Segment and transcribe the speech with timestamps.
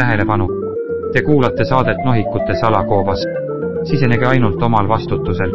[0.00, 0.46] tähelepanu!
[1.12, 3.20] Te kuulate saadet Nohikute salakoobas.
[3.84, 5.50] sisenege ainult omal vastutusel.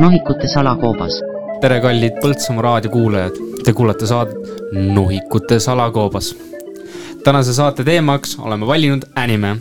[0.00, 1.20] nohikute salakoobas.
[1.60, 4.36] tere, kallid Põltsamaa raadiokuulajad, te kuulate saadet
[4.72, 6.36] Nohikute salakoobas.
[7.24, 9.56] tänase saate teemaks oleme valinud anime.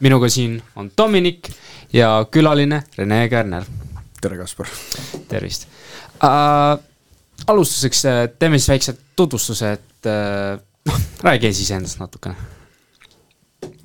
[0.00, 1.48] minuga siin on Dominic
[1.92, 3.64] ja külaline Rene Kärner.
[4.20, 4.66] tere, Kaspar.
[5.28, 5.68] tervist
[6.24, 6.93] uh,.
[7.46, 10.10] Alustuseks äh, teeme siis väikse tutvustuse, et
[10.88, 12.34] noh, räägi siis endast natukene.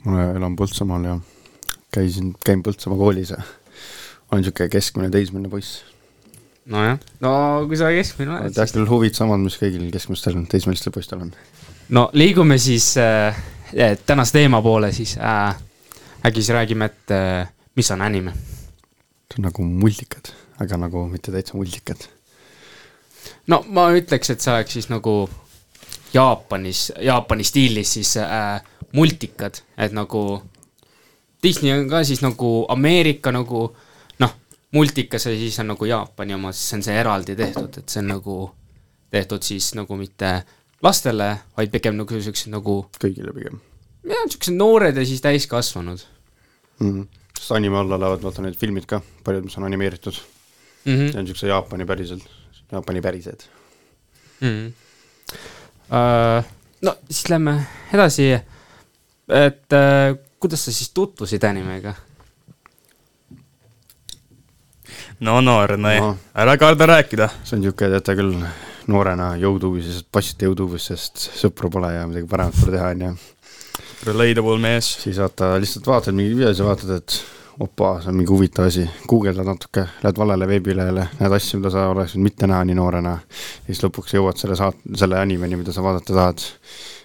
[0.05, 1.20] ma elan Põltsamaal ja
[1.94, 3.41] käisin, käin Põltsamaa koolis ja
[4.31, 5.84] olen sihuke keskmine teismeline poiss.
[6.70, 7.31] nojah, no
[7.67, 8.53] kui sa keskmine oled.
[8.53, 11.34] tähtsal huvid samad, mis kõigil keskmistel teismelistel poistel on.
[11.95, 13.41] no liigume siis äh,
[14.05, 15.55] tänase teema poole siis äh,.
[16.26, 18.36] äkki siis räägime, et äh, mis on anime?
[19.30, 22.08] see on nagu multikad, aga nagu mitte täitsa multikad.
[23.50, 25.16] No ma ütleks, et see oleks siis nagu
[26.14, 28.61] Jaapanis, Jaapani stiilis siis äh,
[28.97, 30.42] multikad, et nagu
[31.44, 33.67] Disney on ka siis nagu Ameerika nagu
[34.20, 34.31] noh,
[34.75, 38.09] multikas ja siis on nagu Jaapani oma, siis on see eraldi tehtud, et see on
[38.16, 38.39] nagu
[39.14, 40.33] tehtud siis nagu mitte
[40.86, 43.61] lastele, vaid pigem nagu siuksed nagu kõigile pigem.
[44.09, 46.03] jah, siuksed noored ja siis täiskasvanud
[46.80, 46.92] mm.
[46.92, 47.08] -hmm.
[47.38, 50.16] sest anime alla lähevad vaata need filmid ka, paljud, mis on animeeritud
[50.86, 50.94] mm.
[50.94, 51.11] -hmm.
[51.11, 52.23] see on siukse Jaapani päriselt,
[52.72, 53.48] Jaapani pärised
[54.42, 54.70] mm.
[55.89, 56.45] Uh,
[56.86, 57.56] no siis lähme
[57.94, 58.30] edasi.
[58.30, 61.95] et uh, kuidas sa siis tutvusid animega?
[65.20, 67.30] no noorne no., ära karda rääkida.
[67.44, 68.38] see on siuke, teate küll,
[68.88, 73.11] noorena Youtube'is, passite Youtube'is, sest sõpru pole ja midagi paremat pole teha, onju.
[74.08, 74.94] Relatable mees.
[75.04, 77.20] siis vaata, lihtsalt vaatad mingeid videosid ja vaatad, et
[77.59, 81.89] opa, see on mingi huvitav asi, guugeldad natuke, lähed valele veebilehele, näed asju, mida sa
[81.91, 83.17] oleks võinud mitte näha nii noorena.
[83.19, 86.45] ja siis lõpuks jõuad selle saat-, selle animeni, mida sa vaadata tahad.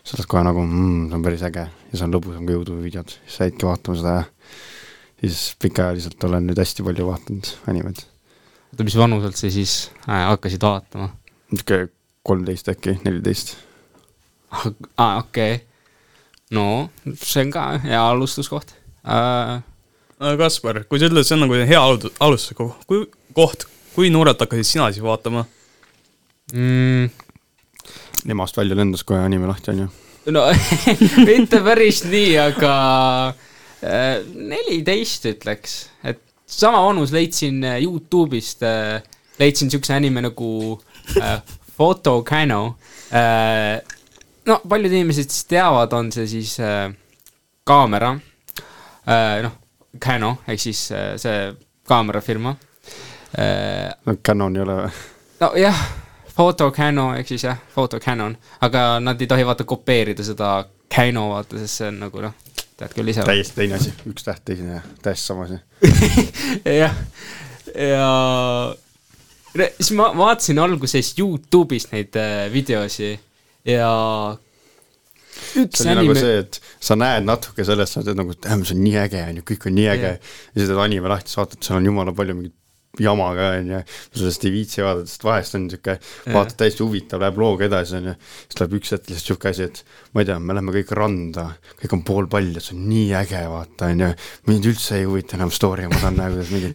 [0.05, 2.87] sa oled kohe nagu mmm, see on päris äge ja see on lõbusam kui Youtube'i
[2.87, 8.07] videod, siis jäidki vaatama seda ja siis pikaajaliselt olen nüüd hästi palju vaadanud animeid.
[8.71, 9.77] oota, mis vanuselt sa siis
[10.07, 11.11] äh, hakkasid vaatama?
[11.51, 11.91] niisugune
[12.25, 13.57] kolmteist äkki, neliteist.
[14.55, 15.67] aa, okei okay..
[16.55, 19.63] no see on ka hea alustuskoht äh,
[20.19, 21.81] Kaspar, kui sa ütled, see on nagu hea
[22.23, 23.03] alustuskoht, kui,
[23.35, 23.67] koht,
[23.97, 25.43] kui noorelt hakkasid sina siis vaatama
[26.53, 27.09] mm.?
[28.31, 29.89] emast välja lendas kohe anime lahti, on ju?
[30.35, 30.45] no
[31.29, 32.75] mitte päris nii, aga
[33.83, 35.75] neliteist äh, ütleks,
[36.07, 39.03] et sama vanus leidsin äh, Youtube'ist äh,,
[39.43, 40.79] leidsin siukse anime nagu
[41.19, 41.41] äh,
[41.75, 42.77] Photo Cano
[43.11, 43.83] äh,.
[44.47, 46.87] no paljud inimesed siis teavad, on see siis äh,
[47.67, 49.61] kaamera äh,, noh
[50.01, 51.51] Canon ehk siis äh, see
[51.89, 52.55] kaamerafirma.
[53.39, 54.91] Äh, no Canon ei ole või?
[55.41, 55.83] nojah,
[56.35, 60.57] Photo Canon ehk siis jah, Photo Canon, aga nad ei tohi vaata kopeerida seda
[60.95, 62.35] Canon vaata, sest see on nagu noh,
[62.79, 63.27] tead küll ise.
[63.27, 65.61] täiesti teine asi, üks täht teine, täiesti sama asi.
[66.83, 66.97] jah,
[67.75, 68.09] ja
[69.55, 73.15] siis ma vaatasin alguses Youtube'is neid äh, videosi
[73.69, 73.91] ja
[75.63, 76.03] üks see oli anime...
[76.03, 79.23] nagu see, et sa näed natuke sellest, sa teed nagu, et see on nii äge,
[79.29, 80.37] on ju, kõik on nii äge yeah..
[80.53, 82.61] ja siis teed anime lahti, sa vaatad, seal on jumala palju mingit
[83.01, 83.81] jama ka, on ju.
[84.13, 87.97] sa sellest ei viitsi vaadata, sest vahest on niisugune vaatad täiesti huvitav, läheb looga edasi,
[87.99, 88.15] on ju.
[88.45, 91.49] siis tuleb üks hetk lihtsalt niisugune asi, et ma ei tea, me lähme kõik randa,
[91.81, 94.13] kõik on poolpall ja see on nii äge, vaata, on ju.
[94.51, 96.73] mind üldse ei huvita enam story, ma tahan näha, kuidas mingi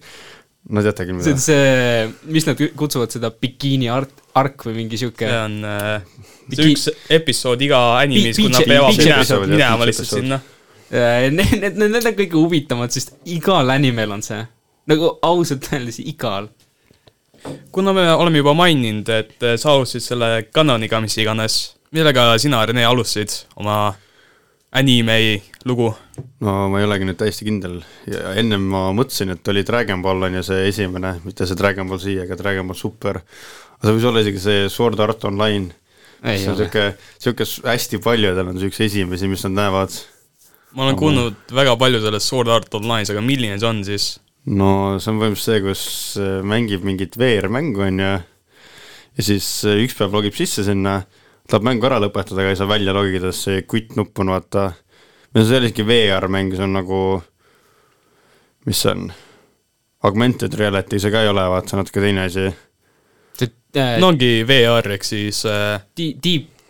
[0.70, 1.26] no teate küll mida.
[1.26, 5.26] see on see, mis nad kutsuvad seda bikiini art, ark või mingi sihuke.
[5.26, 6.22] see on äh,
[6.54, 6.88] see üks
[7.18, 10.40] episood iga animis, kui nad peavad minema lihtsalt sinna.
[10.90, 14.40] Need, need, need on kõige huvitavamad, sest igal animel on see,
[14.90, 16.50] nagu ausalt öeldes igal.
[17.72, 21.60] kuna me oleme juba maininud, et sa alustasid selle kanoniga, mis iganes,
[21.96, 23.94] millega sina, Rene, alustasid oma
[24.72, 25.90] anime lugu?
[26.44, 30.30] no ma ei olegi nüüd täiesti kindel ja ennem ma mõtlesin, et oli Dragon Ball
[30.30, 33.22] on ju see esimene, mitte see Dragon Ball Z, aga Dragon Ball Super.
[33.80, 35.74] aga see võis olla isegi see Sword Art Online
[36.20, 36.86] see on sihuke,
[37.20, 39.94] sihuke hästi paljudel on see üks esimesi, mis nad näevad.
[40.76, 44.10] ma olen kuulnud väga palju sellest Sword Art Online'is, aga milline see on siis?
[44.46, 45.86] no see on põhimõtteliselt see, kus
[46.20, 48.12] äh, mängib mingit VR-mängu, on ju,
[49.20, 51.02] ja siis äh, üks päev logib sisse sinna,
[51.50, 54.70] tahab mängu ära lõpetada, aga ei saa välja logida, sest see quit nupp on vaata,
[55.34, 57.02] või see ei ole isegi VR-mäng, see on nagu,
[58.70, 59.10] mis see on,
[60.08, 62.50] augmented reality, see ka ei ole, vaata, see on natuke teine asi.
[63.78, 65.76] Äh, no ongi VR ehk siis äh...
[65.98, 66.24] Deep,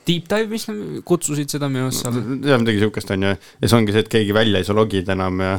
[0.04, 2.18] deep, dive, mis nad kutsusid seda minu arust seal.
[2.44, 5.16] jah, midagi sihukest on ju, ja see ongi see, et keegi välja ei saa logida
[5.16, 5.54] enam ja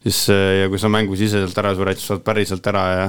[0.00, 3.04] siis ja kui sa mängusiseselt ära sured, siis saad päriselt ära ja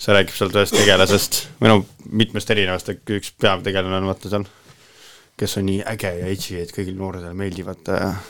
[0.00, 4.46] see räägib sealt ühest tegelasest või no mitmest erinevast, üks peategelane on vaata seal,
[5.40, 8.22] kes on nii äge ja edgy, et kõigile noortele meeldivad äh,.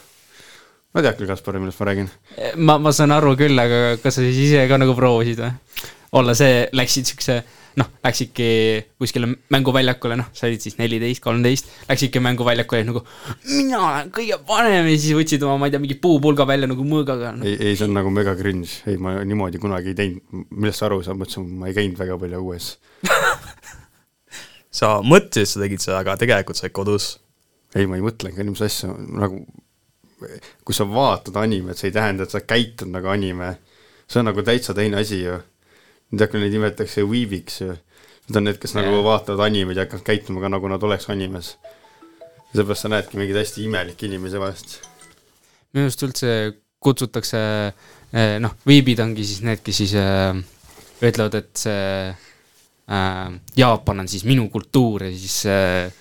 [0.94, 2.10] ma tead küll, Kaspar, millest ma räägin.
[2.58, 5.54] ma, ma saan aru küll, aga kas sa siis ise ka nagu proovisid või?
[6.18, 7.38] olla see, läksid siukse,
[7.78, 8.48] noh, läksidki
[8.98, 13.04] kuskile mänguväljakule, noh, sa olid siis neliteist, kolmteist, läksidki mänguväljakule nagu
[13.46, 16.86] mina olen kõige vanem ja siis võtsid oma, ma ei tea, mingi puupulga välja nagu
[16.86, 17.46] mõõgaga no..
[17.46, 20.88] ei, ei see on nagu mega cringe, ei ma niimoodi kunagi ei teinud, millest sa
[20.90, 22.70] aru saad, mõtlesin, ma ei käinud väga palju õues.
[24.80, 27.10] sa mõtlesid, sa tegid seda, aga tegelikult sa olid kodus.
[27.74, 29.44] ei, ma ei mõtlenudki niisugust asja, nagu
[30.64, 33.56] kui sa vaatad animet, see ei tähenda, et sa käitud nagu anime.
[34.10, 35.38] see on nagu täitsa teine asi ju.
[36.18, 37.74] tead, kui neid nimetatakse weebiks ju.
[38.28, 39.04] Need on need, kes nagu Jaa.
[39.06, 41.56] vaatavad animeid ja hakkavad käituma ka nagu nad oleks animes.
[42.54, 44.80] seepärast sa näedki mingeid hästi imelikke inimesi vahest.
[45.72, 46.32] minu arust üldse
[46.82, 47.40] kutsutakse,
[48.42, 50.34] noh, viibid ongi siis need, kes siis äh,
[51.04, 53.26] ütlevad, et see äh,
[53.56, 55.92] Jaapan on siis minu kultuur ja siis äh,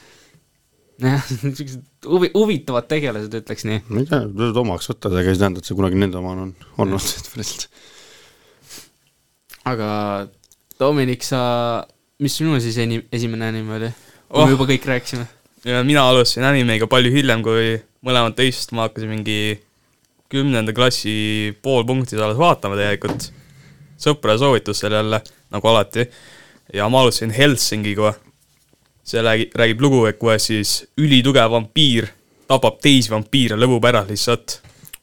[1.04, 3.84] jah, niisugused huvi, huvitavad tegelased, ütleks nii.
[3.90, 6.54] ma ei tea, tuleb omaks võtta, aga ei tähenda, et see kunagi nende oma on
[6.82, 7.70] olnud, et päriselt.
[9.74, 9.90] Aga
[10.80, 11.42] Dominik, sa,
[12.24, 14.06] mis sinu siis eni-, esimene anime oli oh.?
[14.30, 14.46] Oh.
[14.46, 15.26] me juba kõik rääkisime.
[15.68, 17.74] ja mina alustasin animeiga palju hiljem kui
[18.06, 19.40] mõlemad teist, ma hakkasin mingi
[20.30, 23.32] kümnenda klassi pool punktis alles vaatama tegelikult.
[24.00, 25.22] sõprade soovitustel jälle,
[25.52, 26.08] nagu alati.
[26.74, 28.14] ja ma alustasin Helsingiga.
[29.04, 32.12] see räägib, räägib lugu, et kuidas siis ülitugev vampiir
[32.48, 34.60] tapab teisi vampiire, lõbub ära lihtsalt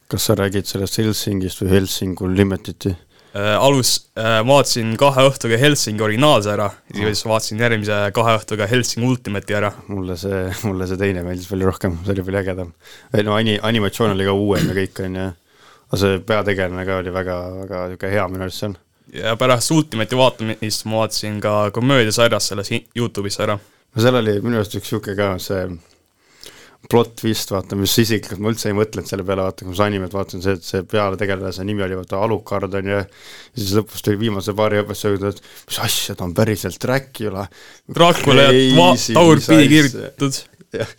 [0.07, 2.93] kas sa räägid sellest Helsingist või Helsingul Limited'i?
[3.37, 3.55] äh,.
[3.61, 9.57] alus äh,, vaatasin kahe õhtuga Helsingi originaalse ära siis vaatasin järgmise kahe õhtuga Helsingi Ultimate'i
[9.59, 9.71] ära.
[9.87, 12.73] mulle see, mulle see teine meeldis palju rohkem, see oli palju ägedam.
[13.29, 15.27] no ani-, animatsioon oli ka uuem ja kõik, on ju.
[15.87, 18.77] aga see peategelane ka oli väga, väga niisugune hea minu arust seal.
[19.15, 23.59] ja pärast Ultimate'i vaatamist ma vaatasin ka komöödiasarjast selles Youtube'is ära.
[23.59, 25.67] no seal oli minu arust üks niisugune ka see
[26.91, 29.87] plot twist, vaata, mis isiklikult ma üldse ei mõtlenud selle peale, vaata, kui ma seda
[29.91, 34.19] animet vaatasin, see, see peategelase nimi oli vaata Alucard on ju, ja siis lõpus tuli
[34.21, 37.43] viimase paari episoodi, et mis asja, ta on päriselt Dracula.
[37.97, 40.39] Dracula ja tagurpidi kirjutatud.
[40.77, 40.93] jah,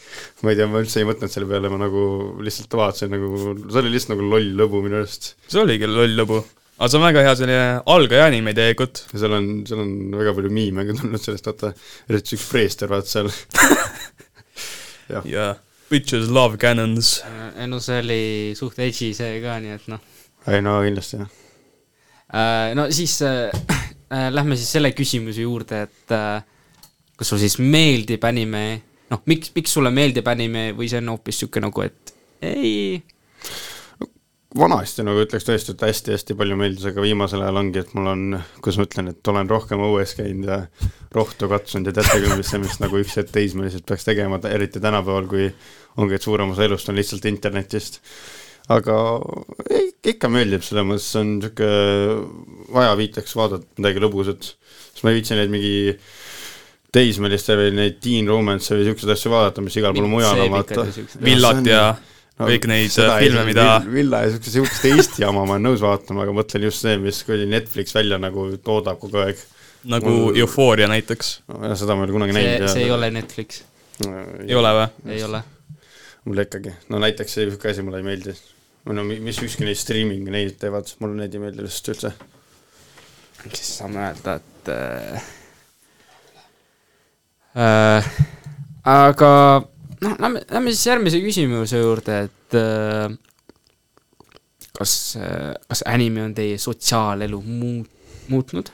[0.44, 2.02] ma ei tea, ma üldse ei mõtelnud selle peale, ma nagu
[2.44, 5.34] lihtsalt vaatasin nagu, see oli lihtsalt nagu loll lõbu minu arust.
[5.48, 6.42] see oli küll loll lõbu.
[6.78, 7.62] aga see on väga hea selline
[7.94, 9.06] algaja anime tegelikult.
[9.12, 11.72] ja seal on, seal on väga palju miime ka tulnud sellest, vaata,
[12.10, 13.32] eriti üks preester, vaata seal.
[15.36, 15.48] ja
[15.88, 17.18] Bitches love cannons.
[17.58, 18.22] ei no see oli
[18.58, 20.02] suht edgy see ka, nii et noh
[20.52, 21.30] ei no kindlasti jah.
[22.32, 22.74] äh,.
[22.76, 23.50] no siis äh,
[24.12, 26.42] äh, lähme siis selle küsimuse juurde, et äh,
[27.18, 28.64] kas sulle siis meeldib anime,
[29.10, 32.14] noh, miks, miks sulle meeldib anime või see on hoopis niisugune nagu, et
[32.48, 33.02] ei,
[34.56, 38.24] vanasti nagu ütleks tõesti, et hästi-hästi palju meeldis, aga viimasel ajal ongi, et mul on,
[38.62, 40.58] kuidas ma ütlen, et olen rohkem õues käinud ja
[41.14, 44.80] rohtu katsunud ja teate küll, mis see, mis nagu üks hetk teismelised peaks tegema, eriti
[44.80, 45.50] tänapäeval, kui
[46.00, 48.00] ongi, et suurem osa elust on lihtsalt internetist.
[48.68, 48.94] aga
[50.04, 54.50] ikka meeldib, selles mõttes on niisugune ajaviiteks vaadata midagi lõbusat,
[54.92, 55.78] sest ma ei viitsi neid mingi
[56.92, 60.84] teismeliste või neid teen romance või niisuguseid asju vaadata, mis igal pool mujal on, vaata.
[61.20, 61.82] villat ja
[62.38, 66.34] kõik neid filme, mida Villa ja siukest, siukest Eesti jama ma olen nõus vaatama, aga
[66.36, 69.40] mõtlen just see, mis kuradi Netflix välja nagu toodab kogu aeg.
[69.88, 71.32] nagu Mul- Euphoria näiteks.
[71.48, 71.74] no,.
[71.78, 72.68] seda ma ei ole kunagi see, näinud.
[72.74, 73.62] see ei ole Netflix,
[74.46, 74.88] ei ole või?
[75.16, 75.42] ei ole.
[76.28, 78.34] mulle ikkagi, no näiteks see siuke asi mulle ei meeldi.
[78.86, 82.12] või no mi- mis ükski neist streaming neid teevad, mulle need ei meeldi lihtsalt üldse.
[83.54, 85.26] siis saame öelda, et äh,
[87.58, 88.12] äh,
[88.84, 89.32] aga
[90.04, 93.12] noh, lähme, lähme siis järgmise küsimuse juurde, et äh,
[94.78, 97.94] kas äh,, kas anime on teie sotsiaalelu muut-,
[98.32, 98.72] muutnud?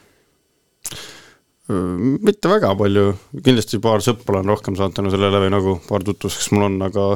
[1.64, 3.06] mitte väga palju,
[3.40, 6.74] kindlasti paar sõpra olen rohkem saanud tänu sellele või nagu paar tutvust, kes mul on,
[6.84, 7.06] aga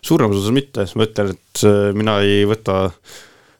[0.00, 2.86] suuremas osas mitte, ma ütlen, et äh, mina ei võta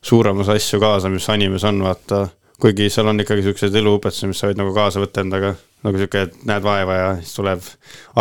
[0.06, 2.26] suuremas asju kaasa, mis animes on, vaata,
[2.60, 6.28] kuigi seal on ikkagi niisuguseid eluõpetusi, mis sa võid nagu kaasa võtta endaga, nagu niisugune,
[6.28, 7.64] et näed vaeva ja siis tuleb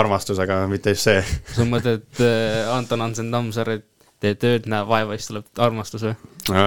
[0.01, 1.21] armastus, aga mitte just see.
[1.55, 3.91] sa mõtled äh, Anton Hansen Tammsaare, et
[4.23, 6.13] teed tööd, näe vaeva ja siis tuleb armastus või?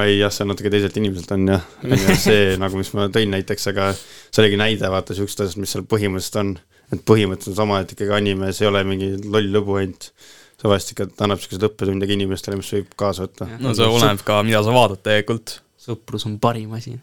[0.05, 3.09] ei jah, see on natuke teiselt inimeselt on jah, on ju see nagu, mis ma
[3.13, 6.53] tõin näiteks, aga see oligi näide vaata siuksed asjad, mis seal põhimõtteliselt on.
[6.95, 10.11] et põhimõtteliselt on sama, et ikkagi animes ei ole mingi loll lõbu ainult.
[10.59, 13.49] see vahest ikka annab siukseid õppetunde ka inimestele, mis võib kaasa võtta.
[13.63, 15.59] no see oleneb ka, mida sa vaatad tegelikult.
[15.89, 16.99] sõprus on parim asi.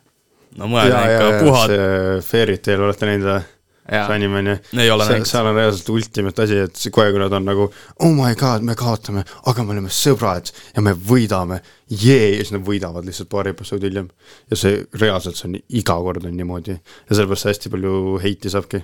[0.59, 3.43] No mõned on ikka puhad, see Fairy Tail olete näinud või?
[3.85, 4.55] See anime on ju.
[4.81, 5.27] Ei ole näinud.
[5.29, 8.65] seal on reaalselt ultimate asi, et see kohe, kui nad on nagu oh my god,
[8.65, 11.59] me kaotame, aga me oleme sõbrad ja me võidame,
[11.91, 14.09] jee, ja siis nad võidavad lihtsalt paari episoodi hiljem.
[14.49, 16.79] ja see reaalselt, see on iga kord on niimoodi ja
[17.11, 18.81] sellepärast see hästi palju heiti saabki.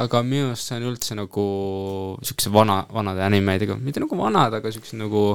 [0.00, 1.46] aga minu arust see on üldse nagu
[2.24, 5.26] siukse vana, vanade animeidega, mitte nagu vanad, aga siuksed nagu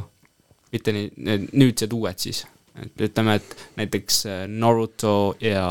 [0.74, 2.48] mitte nii, nüüdsed uued siis.
[2.84, 5.66] Et ütleme, et näiteks äh, Naruto ja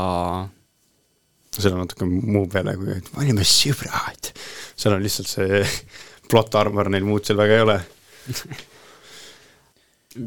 [1.57, 4.31] seal on natuke muu peale, kui et me olime sõbrad.
[4.77, 5.63] seal on lihtsalt see
[6.29, 7.79] plot armor neil muud seal väga ei ole.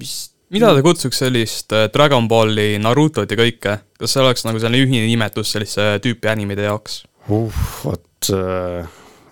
[0.00, 0.14] mis
[0.54, 4.86] mida te kutsuks sellist äh, Dragon Balli, Narutot ja kõike, kas see oleks nagu selline
[4.86, 7.02] ühine nimetus sellise tüüpi animide jaoks?
[7.30, 8.88] uh, vot äh,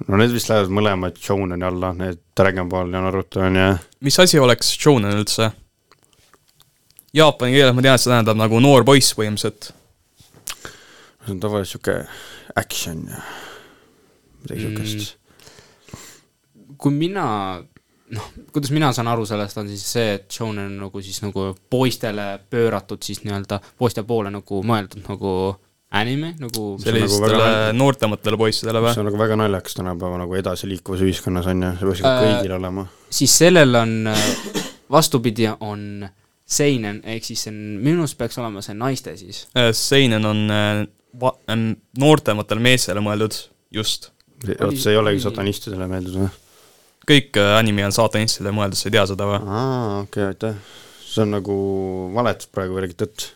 [0.06, 3.72] no need vist lähevad mõlemad Shoneni alla, need Dragon Ball ja Naruto on ju.
[4.06, 5.50] mis asi oleks shonen üldse?
[7.18, 9.72] Jaapani keeles ma tean, et see tähendab nagu noor poiss põhimõtteliselt.
[11.26, 11.96] see on tavaliselt sihuke
[12.56, 13.22] action ja
[14.42, 14.76] midagi Mm.
[14.76, 15.16] siukest.
[16.78, 17.24] kui mina,
[18.14, 21.48] noh, kuidas mina saan aru sellest, on siis see, et shonen on nagu siis nagu
[21.70, 25.32] poistele pööratud siis nii-öelda poiste poole nagu mõeldud nagu
[25.90, 29.00] anime nagu on nagu sellistele väga- nagu noortematele poissidele või see?
[29.02, 32.54] on nagu väga naljakas tänapäeva nagu edasiliikuvas ühiskonnas on ju, see peaks ikka Äh, kõigil
[32.58, 32.86] olema.
[33.10, 34.24] siis sellel on äh,
[34.90, 36.08] vastupidi, on
[36.48, 39.44] seinen, ehk siis see on, minu arust peaks olema see naiste siis.
[39.76, 40.82] Seinen on äh,
[41.20, 43.36] va-, on noortematele meestele mõeldud,
[43.74, 44.10] just.
[44.48, 46.30] oot, see ei olegi satanistidele meeldib või?
[47.08, 49.40] kõik äh, anime on saatanistidele mõeldud, sa ei tea seda või?
[49.40, 50.78] aa, okei okay,, aitäh.
[51.04, 51.56] see on nagu
[52.16, 53.28] valetus praegu, räägid tõtt.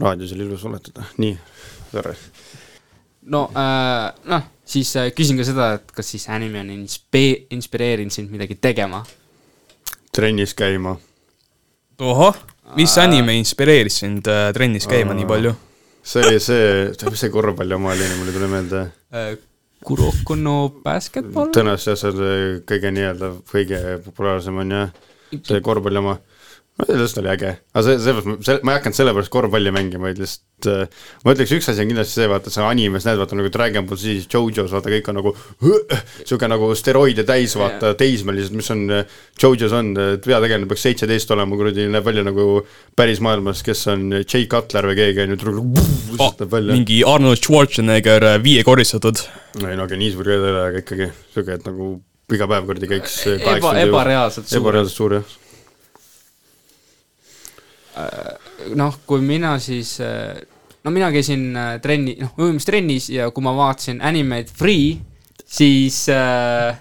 [0.00, 1.36] raadios oli ilus valetada, nii,
[1.92, 2.16] sorry.
[3.32, 8.14] no äh,, noh, siis äh, küsin ka seda, et kas siis anime on inspe-, inspireerinud
[8.14, 9.04] sind midagi tegema?
[10.16, 10.96] trennis käima.
[12.04, 12.36] ohoh,
[12.76, 15.54] mis anime inspireeris sind äh, trennis käima nii palju?
[16.06, 18.82] see oli see, mis see korvpalli oma oli, mul ei tule meelde.
[19.86, 21.50] Kuroko no basketball?
[21.54, 24.94] tõenäoliselt jah, see on see kõige nii-öelda kõige populaarsem on jah,
[25.36, 26.16] see korvpalli oma.
[26.84, 30.68] Lihtsalt oli äge, aga see, seepärast, see, ma ei hakanud sellepärast korvpalli mängima, vaid lihtsalt
[30.68, 33.86] äh, ma ütleks, üks asi on kindlasti see, vaata, sa animes näed, vaata nagu Dragon
[33.88, 35.32] Ball Z, JoJo's, vaata kõik on nagu
[35.64, 38.82] niisugune nagu steroide täis, vaata teismelised, mis on,
[39.40, 39.94] JoJo's on,
[40.26, 42.48] peategelane peaks seitseteist olema, kuradi näeb välja nagu
[42.98, 45.54] päris maailmas, kes on Jay Cutler või keegi on ju,
[46.12, 46.76] lihtsalt näeb välja.
[46.76, 49.24] mingi Arnold Schwarzenegger äh, viiekorristatud.
[49.62, 51.94] ei no aga nii suur ei ole, aga ikkagi sihuke, et nagu
[52.34, 54.60] iga päev kuradi käiks eba, ebareaalselt suur.
[54.60, 55.34] ebareaalselt suur jah.
[58.76, 59.96] noh, kui mina siis,
[60.86, 64.96] no mina käisin äh, trenni, noh, ujumistrennis ja kui ma vaatasin animeid Free,
[65.46, 66.76] siis äh,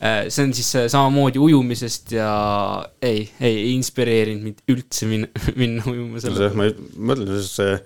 [0.00, 2.30] äh, see on siis äh, samamoodi ujumisest ja
[3.02, 6.68] ei, ei, ei inspireerinud mind üldse minna, minna ujuma selle ma
[7.12, 7.78] mõtlen, see,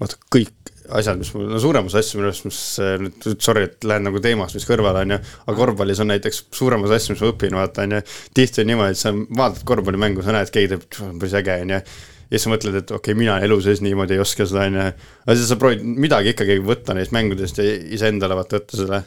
[0.00, 3.86] vaata kõik asjad, mis mul, no suuremas asjas minu arust, mis äh, nüüd, sorry, et
[3.86, 7.30] lähen nagu teemast, mis kõrvale on ju, aga korvpallis on näiteks suuremas asjas, mis ma
[7.32, 8.02] õpin, vaata on ju,
[8.36, 10.86] tihti on niimoodi, et sa vaatad korvpallimängu, sa näed, keegi teeb,
[11.20, 11.80] päris äge on ju,
[12.26, 14.78] ja siis sa mõtled, et okei okay,, mina elu sees niimoodi ei oska seda on
[14.78, 14.86] ju,
[15.26, 19.02] aga siis sa proovid midagi ikkagi võtta neist mängudest ja iseendale vaata võtta selle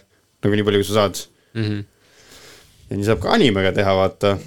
[0.46, 1.20] nagu nii palju, kui sa saad
[1.54, 1.66] mm.
[1.66, 1.84] -hmm.
[2.90, 4.38] ja nii saab ka animega teha, vaata.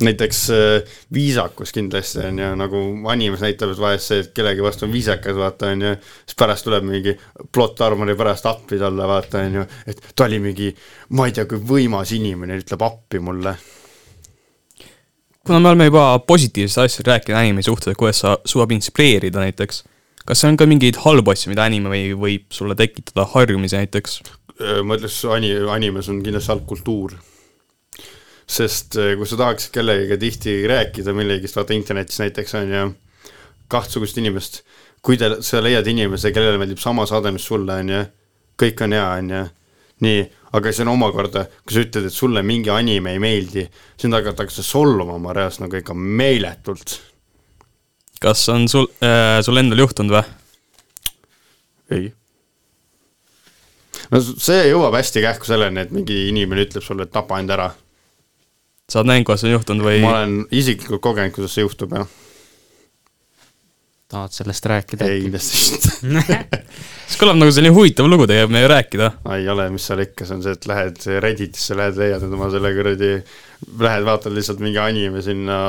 [0.00, 4.94] Näiteks äh, viisakus kindlasti on ju, nagu animes näitab, vahest see, et kellegi vastu on
[4.94, 5.92] viisakas, vaata on ju,
[6.24, 7.14] siis pärast tuleb mingi
[7.52, 10.70] plot armori pärast appi talle, vaata on ju, et ta oli mingi,
[11.16, 13.54] ma ei tea, kui võimas inimene ütleb appi mulle.
[15.46, 19.84] kuna me oleme juba positiivsest asjast rääkinud anime suhtes, kuidas sa suudab inspireerida näiteks,
[20.26, 24.20] kas on ka mingeid halbu asju, mida anime või võib sulle tekitada harjumisi näiteks?
[24.60, 27.16] Äh, ma ütleks, ani-, animes on kindlasti halb kultuur.
[28.50, 32.84] Sest äh, kui sa tahaksid kellegagi tihti rääkida millegist, vaata internetis näiteks on ju,
[33.70, 34.62] kahtsugust inimest,
[35.06, 38.04] kui te, sa leiad inimese, kellele meeldib sama saade, mis sulle on ju,
[38.60, 39.42] kõik on hea, on ju,
[40.06, 40.24] nii,
[40.58, 43.66] aga siis on omakorda, kui sa ütled, et sulle mingi anime ei meeldi,
[44.00, 46.98] sind hakatakse solvama reaalselt nagu ikka meeletult.
[48.20, 50.24] kas on sul äh,, sul endal juhtunud või?
[51.94, 52.10] ei.
[54.10, 57.70] no see jõuab hästi kähku selleni, et mingi inimene ütleb sulle, et tapa end ära
[58.90, 60.00] sa oled näinud, kuidas see on juhtunud või?
[60.04, 62.08] ma olen isiklikult kogenud, kuidas see juhtub, jah.
[64.10, 65.06] tahad sellest rääkida?
[65.06, 65.78] ei, kindlasti
[66.16, 66.40] mitte.
[67.06, 69.12] see kõlab nagu selline huvitav lugu tegelikult, me ei rääkida.
[69.36, 72.72] ei ole, mis seal ikka, see on see, et lähed Redditisse, lähed leiad oma selle
[72.74, 73.12] kuradi,
[73.86, 75.60] lähed vaatad lihtsalt mingi anime sinna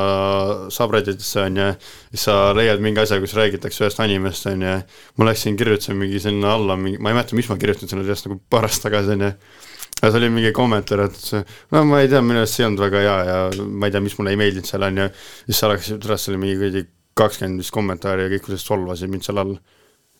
[0.74, 1.72] subredditisse on ju,
[2.10, 4.78] siis sa leiad mingi asja, kus räägitakse ühest animest on ju,
[5.18, 8.30] ma läksin, kirjutasin mingi sinna alla mingi, ma ei mäleta, mis ma kirjutasin sinna sellest
[8.30, 9.36] nagu paar aastat tagasi on ju,
[10.02, 11.20] aga see oli mingi kommentaar, et
[11.70, 14.02] no ma ei tea, minu arust see ei olnud väga hea ja ma ei tea,
[14.02, 15.06] mis mulle ei meeldinud seal on ju,
[15.46, 16.82] siis sa läksid, pärast oli mingi kuradi
[17.18, 19.54] kakskümmend vist kommentaari ja kõik kuidas solvasid mind seal all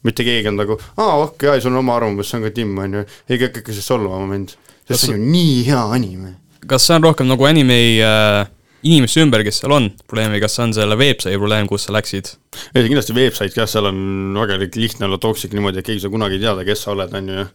[0.07, 2.75] mitte keegi on nagu, aa okei okay,, sul on oma arvamus, see on ka Tim,
[2.79, 4.57] on ju, ei hakka siis solvama mind.
[4.89, 6.35] sest see on ju nii hea anime.
[6.67, 8.41] kas see on rohkem nagu anime äh,
[8.83, 11.95] inimeste ümber, kes seal on probleem või kas see on selle veebsaidi probleem, kus sa
[11.95, 12.33] läksid?
[12.75, 14.01] ei, kindlasti veebsait jah, seal on
[14.39, 17.31] väga lihtne olla toksik niimoodi, et keegi ei saa kunagi teada, kes sa oled, on
[17.35, 17.47] ju.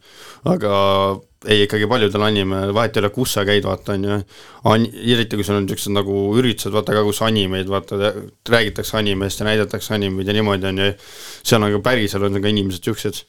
[0.56, 0.78] aga
[1.46, 4.18] ei, ikkagi paljudel anime, vahet ei ole, kus sa käid, vaata, on ju.
[4.72, 8.14] An-, eriti kui sul on niisugused nagu üritused, vaata ka, kus animeid, vaata,
[8.50, 10.90] räägitakse animest ja näidatakse animeid ja niimoodi, on ju.
[11.44, 13.24] seal on ka päriselt on ka inimesed niisugused.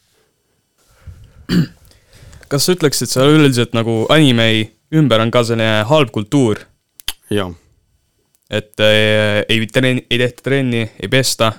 [2.49, 4.51] kas sa ütleksid, et seal üldiselt nagu anime
[4.95, 6.65] ümber on ka selline halb kultuur?
[7.29, 7.53] jah
[8.51, 11.53] et äh, ei trenni, ei tehta trenni, ei pesta.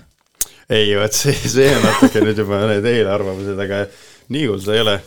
[0.70, 3.86] ei, vot see, see on natuke nüüd juba need eelarvamused, aga
[4.34, 4.98] nii hull see ei ole.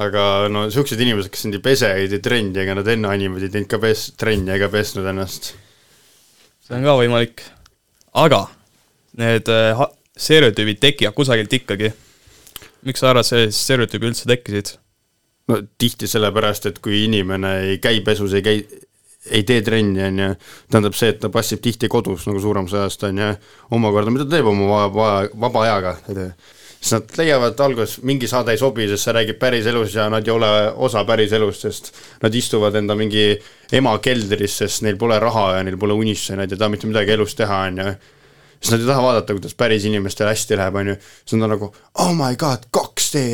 [0.00, 3.46] Aga no siuksed inimesed, kes nüüd ei pese, ei tee trenni, ega nad enne animeid
[3.46, 5.52] ei teinud ka pes-, trenni ega pesnud ennast.
[6.64, 7.44] see on ka võimalik.
[8.24, 8.46] aga
[9.20, 9.84] need äh,
[10.18, 11.92] stereotüübid tekivad kusagilt ikkagi.
[12.84, 14.74] miks sa arvad, sellised stereotüübid üldse tekkisid?
[15.48, 18.64] no tihti sellepärast, et kui inimene ei käi pesus, ei käi,
[19.30, 20.28] ei tee trenni, on ju,
[20.72, 23.30] tähendab see, et ta passib tihti kodus nagu suuremas ajast, on ju,
[23.76, 25.10] omakorda, mida ta teeb oma vaba,
[25.46, 25.94] vaba ajaga,
[26.84, 30.32] siis nad leiavad alguses, mingi saade ei sobi, sest see räägib päriselus ja nad ei
[30.34, 30.48] ole
[30.84, 33.30] osa päriselust, sest nad istuvad enda mingi
[33.72, 37.14] ema keldris, sest neil pole raha ja neil pole unistusi, nad ei taha mitte midagi
[37.16, 37.94] elus teha, on ju.
[38.58, 41.54] Siis nad ei taha vaadata, kuidas päris inimestel hästi läheb, on ju, siis nad on
[41.54, 41.70] nagu
[42.04, 43.24] oh my god, 2D,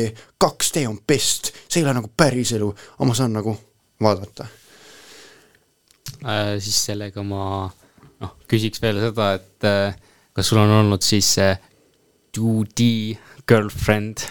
[0.45, 3.55] 2D on best, see ei ole nagu päriselu, aga ma saan nagu
[4.01, 4.47] vaadata.
[6.23, 9.99] Äh,, siis sellega ma noh, küsiks veel seda, et äh,
[10.31, 11.59] kas sul on olnud siis äh,
[12.37, 14.23] 2D girlfriend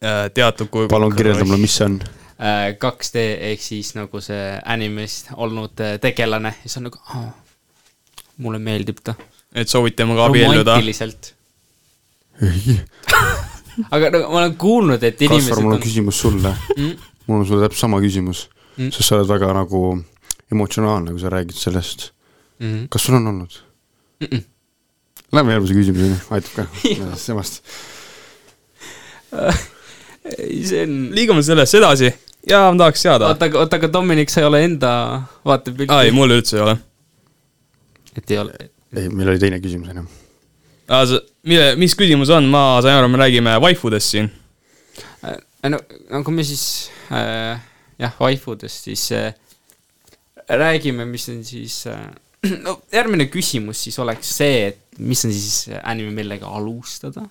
[0.00, 0.30] äh,?
[0.34, 0.88] teatud kujul.
[0.88, 2.00] palun kirjelda mulle, mis see on
[2.38, 2.74] äh,.
[2.84, 7.30] 2D ehk siis nagu see animest olnud äh, tegelane ja siis on nagu oh,,
[8.44, 9.16] mulle meeldib ta.
[9.54, 10.76] et soovid temaga abielluda?
[10.76, 11.34] romantiliselt.
[12.42, 12.78] ei
[13.94, 15.84] aga no ma olen kuulnud, et inimesed Kaspar, mul on, on...
[15.84, 17.06] küsimus sulle mm?.
[17.26, 19.84] mul on sulle täpselt sama küsimus mm., sest sa oled väga nagu
[20.52, 22.10] emotsionaalne, kui sa räägid sellest
[22.58, 22.66] mm.
[22.66, 22.88] -hmm.
[22.88, 23.60] kas sul on olnud
[24.20, 24.26] mm?
[24.26, 24.42] -mm.
[25.34, 26.66] Lähme järgmise küsimuseni, aitab ka
[27.26, 27.64] semast
[30.38, 30.94] ei, see on.
[31.14, 32.10] liigume sellest edasi
[32.48, 33.28] ja ma tahaks teada.
[33.32, 34.92] oota, aga, oota, aga Dominic, sa ei ole enda
[35.46, 35.92] vaatepilti?
[35.92, 36.76] aa, ei, mul üldse ei ole.
[38.16, 38.56] et ei ole?
[38.96, 40.06] ei, meil oli teine küsimus enne.
[40.88, 44.30] aa, sa, mille, mis küsimus on, ma sain aru, me räägime waifudest siin
[45.24, 45.38] äh,.
[45.70, 46.66] no, no kui me siis
[47.12, 47.56] äh,
[48.00, 49.32] jah, waifudest, siis äh,
[50.48, 52.06] räägime, mis on siis äh,
[52.66, 57.26] no järgmine küsimus siis oleks see, et mis on siis anime, millega alustada?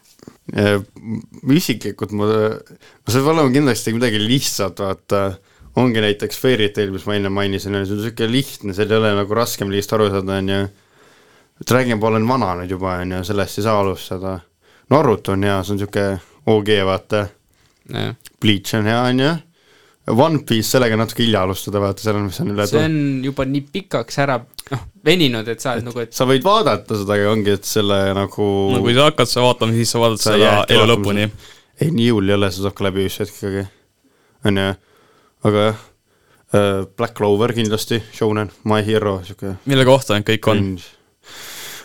[1.53, 5.23] isiklikult ma, no see peab olema kindlasti midagi lihtsat, vaata,
[5.79, 9.13] ongi näiteks Fairy Tail, mis ma enne mainisin, see on niisugune lihtne, seal ei ole
[9.21, 10.59] nagu raske millest aru saada, on ju,
[11.63, 14.35] Dragon Ball on vana nüüd juba, on ju, sellest ei saa alustada.
[14.91, 16.19] Naruto on hea, see on niisugune
[16.51, 17.25] OG, vaata.
[18.41, 19.33] Bleach on hea, on ju
[20.11, 23.45] One Piece, sellega natuke hilja alustada, vaata, seal on, mis on üle see on juba
[23.47, 24.35] nii pikaks ära,
[24.73, 27.99] noh, veninud, et sa oled nagu, et sa võid vaadata seda, aga ongi, et selle
[28.17, 31.29] nagu no kui sa hakkad seda vaatama, siis sa vaatad sa seda elu lõpuni.
[31.79, 33.63] ei, nii hull ei ole, see saab ka läbi üks hetk ikkagi,
[34.49, 34.75] on ju,
[35.47, 35.79] aga jah
[36.53, 40.67] uh,, Black Clover kindlasti, Shonen, My Hero, niisugune mille kohta need kõik on?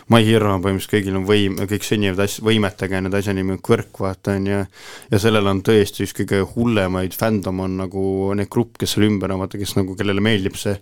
[0.09, 3.53] My Hero on põhimõtteliselt kõigil on võim, kõik sünnivad asj-, võimetega ja need asja nimi
[3.53, 4.61] on Quirk, vaata, on ju,
[5.11, 8.03] ja sellel on tõesti üks kõige hullemaid fändom on nagu
[8.37, 10.73] need grupp, kes seal ümber on, vaata, kes nagu, kellele meeldib see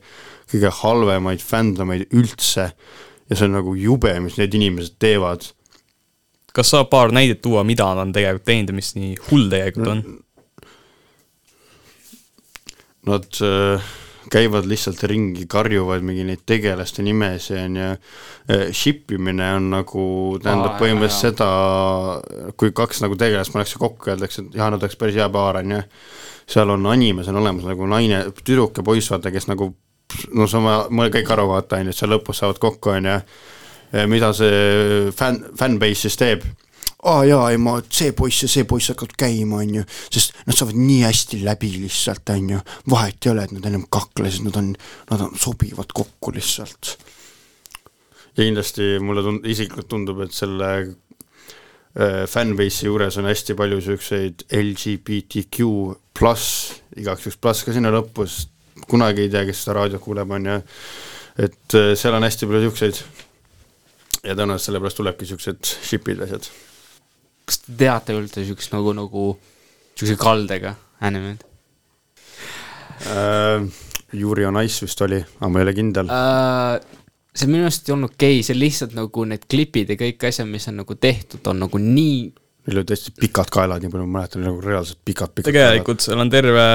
[0.48, 2.70] kõige halvemaid fändomeid üldse
[3.28, 5.50] ja see on nagu jube, mis need inimesed teevad.
[6.56, 9.92] kas saab paar näidet tuua, mida nad on tegelikult teinud ja mis nii hull tegelikult
[9.92, 10.04] on?
[13.08, 13.92] Nad äh,
[14.32, 17.90] käivad lihtsalt ringi, karjuvad mingi neid tegelaste nimesid, on ju,
[18.54, 20.06] äh, ship imine on nagu,
[20.44, 25.00] tähendab Aa, põhimõtteliselt seda, kui kaks nagu tegelast pannakse kokku, öeldakse, et jah, nad oleks
[25.00, 25.82] päris hea paar, on ju,
[26.48, 29.72] seal on animes on olemas nagu naine, tüdruk ja poiss, vaata, kes nagu
[30.36, 33.12] no sa, ma, ma kõik aru vaata, on ju, et seal lõpus saavad kokku, on
[33.12, 33.18] ju,
[34.12, 36.48] mida see fänn, fännbase siis teeb
[37.06, 40.58] aa jaa, ei ma, see poiss ja see poiss hakkavad käima, on ju, sest nad
[40.58, 44.58] saavad nii hästi läbi lihtsalt, on ju, vahet ei ole, et nad ennem kaklesid, nad
[44.58, 44.72] on,
[45.12, 46.96] nad on, sobivad kokku lihtsalt.
[48.34, 54.48] ja kindlasti mulle tund-, isiklikult tundub, et selle äh, fanbase'i juures on hästi palju niisuguseid
[54.58, 55.70] LGBTQ
[56.18, 58.56] pluss, igaks juhuks pluss ka sinna lõppu, sest
[58.90, 60.58] kunagi ei tea, kes seda raadiot kuuleb, on ju,
[61.46, 63.04] et äh, seal on hästi palju niisuguseid
[64.26, 66.50] ja tõenäoliselt sellepärast tulebki niisugused ship'id asjad
[67.48, 69.28] kas te teate üldse siukest nagu, nagu
[69.96, 70.76] siukse kaldega
[71.08, 71.44] animeid
[73.08, 73.68] äh,?
[74.16, 76.78] Yuri on Ice vist oli, aga ma ei ole kindel äh,.
[77.36, 80.48] see minu arust ei olnud okei okay., see lihtsalt nagu need klipid ja kõik asjad,
[80.50, 82.20] mis on nagu tehtud, on nagu nii
[82.68, 86.20] Neil olid hästi pikad kaelad, nii palju ma mäletan, nagu reaalselt pikad, pikad tegelikult seal
[86.20, 86.66] on terve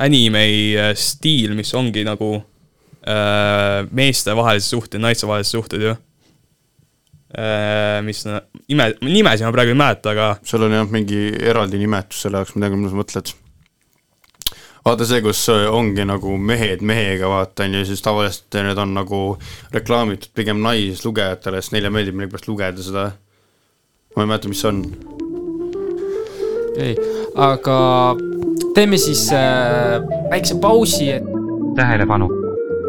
[0.00, 2.30] animei äh, stiil, mis ongi nagu
[3.04, 5.92] äh, meestevahelised suhted, naistevahelised suhted ju.
[8.06, 12.22] Mis na- nime, nimesid ma praegu ei mäleta, aga seal on jah mingi eraldi nimetus
[12.22, 13.32] selle jaoks, ma tean, mida sa mõtled.
[14.86, 19.20] vaata see, kus ongi nagu mehed mehega, vaata, on ju, siis tavaliselt need on nagu
[19.74, 23.10] reklaamitud pigem naislugejatele, sest neile meeldib millegipärast lugeda seda.
[24.16, 24.84] ma ei mäleta, mis see on.
[26.78, 26.94] ei,
[27.34, 27.76] aga
[28.78, 29.98] teeme siis äh,
[30.30, 31.26] väikse pausi, et
[31.76, 32.30] tähelepanu!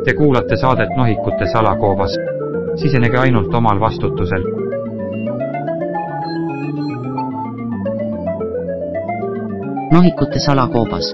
[0.05, 2.13] Te kuulate saadet Nohikute salakoobas.
[2.81, 4.43] Sisenege ainult omal vastutusel.
[9.91, 11.13] nohikute salakoobas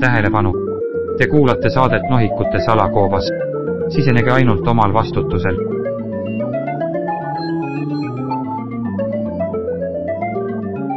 [0.00, 0.52] tähelepanu!
[1.18, 3.24] Te kuulate saadet Nohikute salakoobas.
[3.88, 5.75] sisenege ainult omal vastutusel.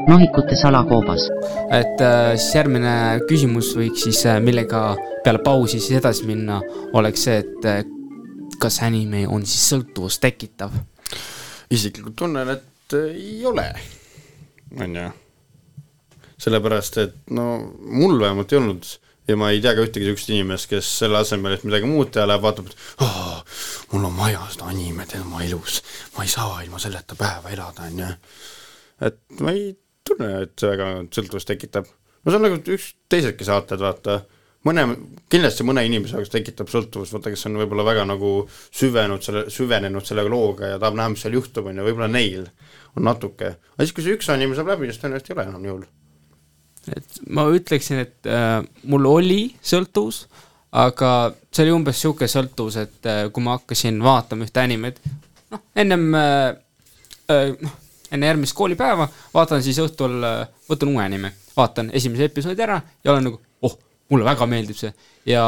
[0.09, 1.27] Nohikute salakoobas
[1.75, 2.93] et äh, siis järgmine
[3.29, 4.83] küsimus võiks siis, millega
[5.23, 6.59] peale pausi siis edasi minna,
[6.97, 7.81] oleks see, et äh,
[8.59, 10.73] kas anime on siis sõltuvust tekitav?
[11.69, 13.67] isiklikult tunnen, et ei ole,
[14.81, 15.09] on ju.
[16.41, 17.45] sellepärast, et no
[17.77, 18.87] mul vähemalt ei olnud
[19.29, 22.25] ja ma ei tea ka ühtegi niisugust inimest, kes selle asemel, et midagi muud teha
[22.25, 23.59] läheb, vaatab, et oh,
[23.91, 25.83] mul on vaja seda animet oma elus,
[26.15, 28.09] ma ei saa ilma selleta päeva elada, on ju.
[29.05, 29.69] et ma ei
[30.19, 31.87] et see väga sõltuvust tekitab.
[32.23, 34.19] no see on nagu üks teisedki saated, vaata,
[34.67, 34.85] mõne,
[35.31, 40.07] kindlasti mõne inimese jaoks tekitab sõltuvust, vaata, kes on võib-olla väga nagu süvenud selle, süvenenud
[40.07, 42.49] selle looga ja tahab näha, mis seal juhtub, on ju, võib-olla neil
[42.97, 43.55] on natuke.
[43.55, 45.87] aga siis, kui see üks anime saab läbi, siis tõenäoliselt ei ole enam nii hull.
[46.95, 48.59] et ma ütleksin, et äh,
[48.91, 50.25] mul oli sõltuvus,
[50.75, 51.13] aga
[51.49, 54.99] see oli umbes niisugune sõltuvus, et äh, kui ma hakkasin vaatama ühte animet,
[55.53, 56.49] noh, ennem äh,
[57.31, 57.78] äh, noh,
[58.11, 60.17] enne järgmist koolipäeva vaatan siis õhtul
[60.69, 63.77] võtan uue anime, vaatan esimese episoodi ära ja olen nagu, oh,
[64.09, 64.93] mulle väga meeldib see
[65.29, 65.43] ja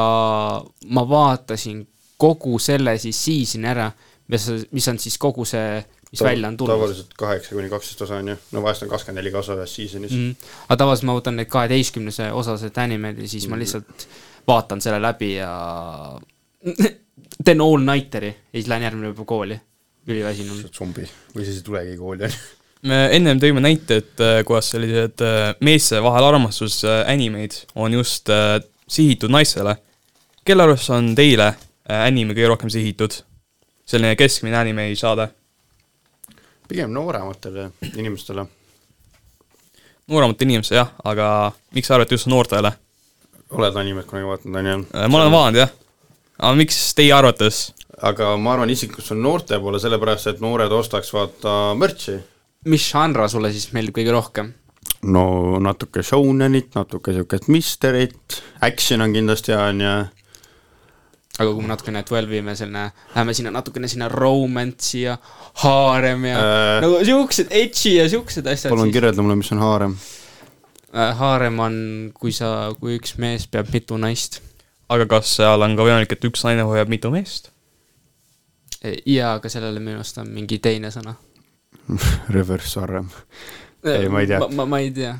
[0.93, 1.81] ma vaatasin
[2.21, 3.89] kogu selle siis season'i ära,
[4.31, 5.79] mis, mis on siis kogu see,
[6.11, 6.75] mis välja on tulnud.
[6.75, 9.73] tavaliselt kaheksa kuni kaksteist osa on ju, no vahest on kakskümmend neli ka osa ühes
[9.79, 10.27] season'is mm..
[10.27, 10.51] mm..
[10.67, 14.07] aga tavaliselt ma võtan need kaheteistkümnese osased animed ja siis ma lihtsalt
[14.47, 15.51] vaatan selle läbi ja
[17.45, 19.57] teen all-nighteri ja siis lähen järgmine päev kooli,
[20.07, 20.69] üliväsinud.
[20.73, 22.41] zombi või siis ei tulegi kooli on ju.
[22.89, 27.93] me ennem tõime näite, et äh, kuidas sellised äh, meeste vahel armastus äh, animeid on
[27.99, 28.29] just
[28.87, 29.75] sihitud naistele.
[30.45, 31.53] kelle arust on teile
[31.85, 33.21] anime kõige rohkem sihitud?
[33.85, 35.31] selline keskmine anime saade
[36.71, 38.45] pigem noorematele inimestele.
[40.07, 42.71] nooremate inimeste jah, aga miks sa arvad just noortele?
[43.51, 44.77] oled animet kunagi vaadanud, on ju?
[45.11, 45.73] Ma olen vaadanud jah,
[46.37, 47.59] aga miks teie arvates?
[48.01, 52.17] Aga ma arvan isiklikult see on noorte poole, sellepärast et noored ostaks vaata mürtsi.
[52.71, 54.53] mis žanra sulle siis meeldib kõige rohkem?
[55.03, 59.93] no natuke shonenit, natuke niisugust mystery't, action on kindlasti hea, on ju.
[61.39, 65.17] aga kui me natukene twelve'ime selline, läheme sinna natukene sinna romance'i ja
[65.63, 66.73] haarem ja Äh.
[66.85, 69.95] nagu siuksed edgy ja siuksed asjad palun kirjelda mulle, mis on haarem.
[70.93, 71.79] äh, haarem on,
[72.17, 74.41] kui sa, kui üks mees peab mitu naist.
[74.89, 77.49] aga kas seal on ka võimalik, et üks naine hoiab mitu meest?
[79.05, 81.13] Ja aga sellele minu arust on mingi teine sõna.
[82.35, 83.09] Reverse harem.
[83.85, 84.39] Ei, ma ei tea.
[84.41, 85.15] ma, ma, ma ei tea.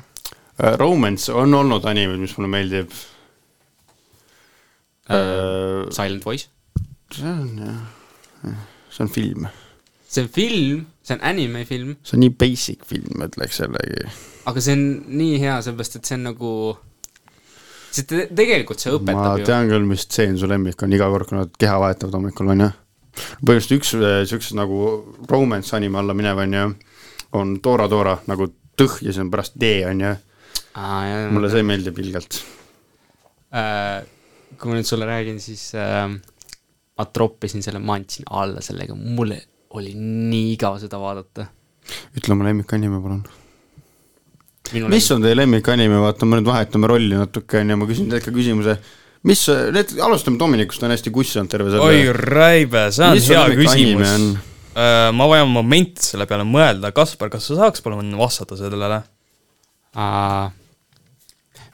[0.52, 2.92] Uh, Romance on olnud animid, mis mulle meeldib
[5.08, 5.88] uh,.
[5.90, 6.48] Silent Voice.
[7.12, 8.52] see on jah,
[8.92, 9.48] see on film,
[10.06, 14.06] see on film, see on anime film, see on nii basic film, ütleks jällegi.
[14.48, 14.86] aga see on
[15.22, 16.52] nii hea, sellepärast et see on nagu,
[17.90, 19.48] see te tegelikult see ma õpetab ju.
[19.50, 22.66] tean küll, mis stseen su lemmik on iga kord, kui nad keha vahetavad hommikul, on
[22.66, 22.70] ju.
[23.12, 23.92] Põhimõtteliselt üks
[24.30, 24.80] siukses nagu
[25.30, 26.66] romance anime alla minev on ju,
[27.38, 28.48] on Dora Dora nagu
[28.78, 30.12] tõh ja siis on pärast D on ju.
[31.34, 32.42] mulle see meeldib ilgelt.
[33.52, 34.02] äh,
[34.58, 36.08] kui ma nüüd sulle räägin, siis äh,
[36.98, 39.40] ma troppisin selle, ma andsin alla sellega, mulle
[39.78, 41.48] oli nii igav seda vaadata.
[42.16, 43.22] ütle oma lemmikanime, palun.
[44.92, 48.28] mis on teie lemmikanime, vaata, me nüüd vahetame rolli natuke, on ju, ma küsin teilt
[48.28, 48.76] ka küsimuse.
[49.28, 49.42] mis,
[49.74, 51.86] need, alustame Dominikust, on hästi kuss olnud terve selle.
[51.86, 54.26] oi räibe, see on Mis hea küsimus on?.
[55.18, 59.02] ma vajan moment selle peale mõelda, Kaspar, kas sa saaks palun vastata sellele?
[59.94, 60.50] uh,.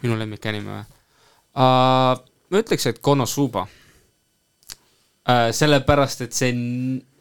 [0.05, 2.25] minu lemmikanime või uh,?
[2.49, 5.49] ma ütleks, et Konosuba uh,.
[5.55, 6.65] sellepärast, et see on,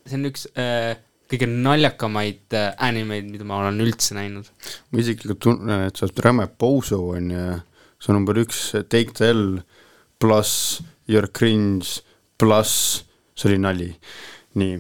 [0.08, 0.94] see on üks uh,
[1.28, 4.48] kõige naljakamaid animeid, mida ma olen üldse näinud.
[4.92, 7.48] ma isiklikult tunnen, et sa oled räme pousu, on ju,
[8.00, 9.60] see on number üks Take the L
[10.20, 12.02] pluss Your Cringe
[12.38, 13.04] pluss,
[13.38, 13.90] see oli nali.
[14.58, 14.78] nii,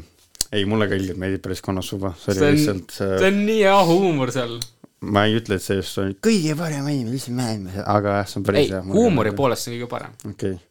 [0.57, 3.59] ei mulle ka ilgelt meeldib päris Konosuba, see oli see lihtsalt äh, see on nii
[3.63, 4.57] hea huumor seal.
[5.01, 8.29] ma ei ütle, et see just on kõige parem anime, mis me näeme, aga jah,
[8.31, 10.15] see on päris ei hea., huumori poolest on kõige parem.
[10.25, 10.63] okei okay.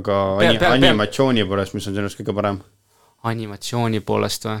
[0.00, 2.60] aga Pea- ani- pea- pea- animatsiooni poolest, mis on sinu arust kõige parem?
[3.34, 4.60] animatsiooni poolest või?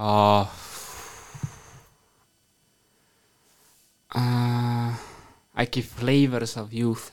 [0.00, 0.46] Uh,
[5.60, 7.10] äkki Flavors of Youth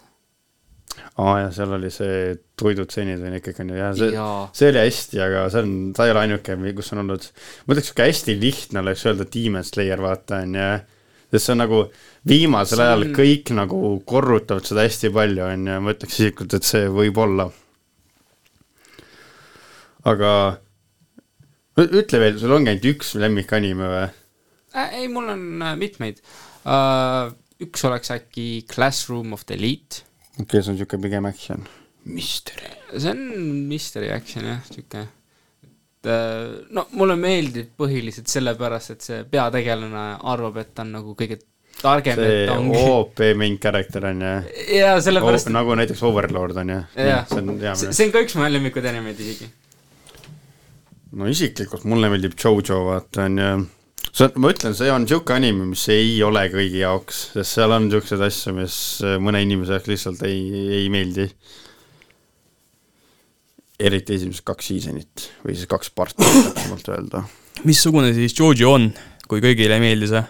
[1.17, 4.25] aa jaa, seal oli see toidutseenid või ikkagi on ju, jah, see,
[4.59, 7.25] see oli hästi, aga see on, ta ei ole ainuke, kus on olnud,
[7.65, 10.67] ma ütleks, sihuke hästi lihtne oleks öelda Demon Slayer, vaata, on ju,
[11.31, 11.81] sest see on nagu
[12.27, 16.69] viimasel ajal on- kõik nagu korrutavad seda hästi palju, on ju, ma ütleks isiklikult, et
[16.69, 17.49] see võib olla.
[20.07, 20.31] aga
[21.77, 24.05] ütle veel, sul ongi ainult üks lemmikanime või?
[24.73, 24.93] äh,.
[25.01, 26.21] ei, mul on äh, mitmeid
[26.65, 27.33] uh,.
[27.63, 30.03] üks oleks äkki Classroom of the Elite.
[30.37, 31.67] Okei okay,, see on niisugune pigem action.
[32.07, 32.71] Mystery.
[32.95, 33.21] see on
[33.67, 35.03] mystery action jah, sihuke.
[35.67, 41.15] et äh, no mulle meeldib põhiliselt sellepärast, et see peategelane arvab, et ta on nagu
[41.19, 41.39] kõige
[41.81, 42.81] targem, et ta ongi.
[42.93, 44.33] OP main character on ju
[44.77, 46.81] jaa, sellepärast, nagu näiteks Overlord on ju.
[47.07, 49.49] jah, see on hea see minu see on ka üks mu lemmikud animeid isegi.
[51.17, 53.51] no isiklikult mulle meeldib Jojo, vaata on ju,
[54.11, 57.75] see on, ma ütlen, see on niisugune anime, mis ei ole kõigi jaoks, sest seal
[57.75, 58.77] on niisuguseid asju, mis
[59.23, 60.39] mõne inimese jaoks lihtsalt ei,
[60.81, 61.27] ei meeldi.
[63.77, 67.23] eriti esimesed kaks seasonit või siis kaks parti, täpsemalt öelda.
[67.67, 68.89] missugune siis Jojo on,
[69.27, 70.25] kui kõigile ei meeldi see?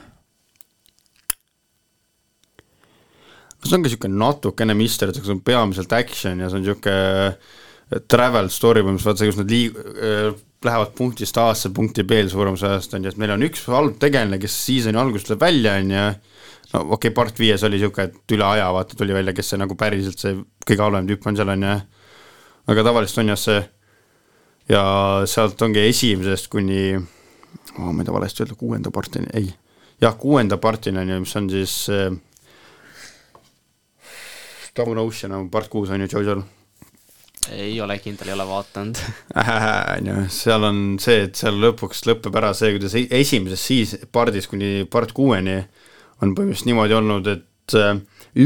[3.68, 8.52] see on ka niisugune natukene mister, see on peamiselt action ja see on niisugune travel
[8.52, 13.06] story põhimõtteliselt, vaata see, kus nad liig-, lähevad punktist A-sse punkti B-le suuremas ajast, on
[13.06, 16.06] ju, et meil on üks halb tegelane, kes seasoni alguses tuleb välja, on ju,
[16.74, 19.62] no okei okay,, part viies oli niisugune, et üle aja vaata tuli välja, kes see
[19.62, 20.34] nagu päriselt see
[20.66, 21.76] kõige halvem tüüp on seal, on ju,
[22.74, 23.62] aga tavaliselt on jah see
[24.74, 24.84] ja
[25.30, 29.54] sealt ongi esimesest kuni oh, ma ei taha valesti öelda, kuuenda partini, ei,
[30.02, 32.10] jah, kuuenda partini on ju, mis on siis äh,
[34.72, 36.44] Stone Ocean on part kuus on ju Jojo'l
[37.56, 39.00] ei ole kindel, ei ole vaadanud.
[39.38, 43.96] on ju, seal on see, et seal lõpuks lõpeb ära see, kuidas e- esimeses siis
[44.12, 45.58] pardis kuni part kuueni
[46.24, 47.94] on põhimõtteliselt niimoodi olnud, et äh,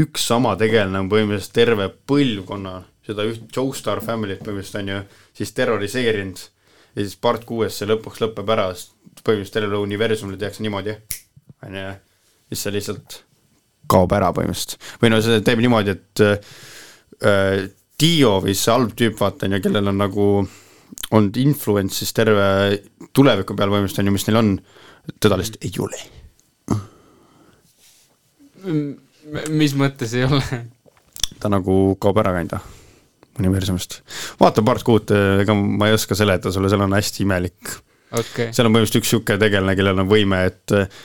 [0.02, 5.02] üks sama tegelane on põhimõtteliselt terve põlvkonna, seda üht Joestar Family't põhimõtteliselt on ju,
[5.40, 6.46] siis terroriseerinud
[6.92, 10.96] ja siis part kuues see lõpuks lõpeb ära, sest põhimõtteliselt terve universumile tehakse niimoodi,
[11.66, 11.92] on ju,
[12.52, 13.22] siis see lihtsalt
[13.92, 14.78] kaob ära põhimõtteliselt.
[15.02, 17.70] või no see teeb niimoodi, et äh,
[18.02, 20.26] Dio või see halb tüüp, vaata on ju, kellel on nagu
[21.12, 22.44] olnud influence siis terve
[23.14, 24.52] tuleviku peal põhimõtteliselt on ju, mis neil on,
[25.22, 26.02] teda lihtsalt ei ole.
[29.52, 30.62] mis mõttes ei ole?
[31.42, 32.60] ta nagu kaob ära kinda
[33.40, 34.00] universumist.
[34.40, 35.12] vaata part kuut,
[35.42, 37.76] ega ma ei oska seletada sulle, seal on hästi imelik.
[38.10, 41.00] okei, seal on põhimõtteliselt üks niisugune tegelane, kellel on võime, et äh,